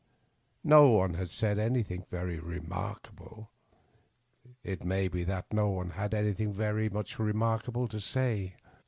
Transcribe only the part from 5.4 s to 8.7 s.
no one had anything very remarkable to say.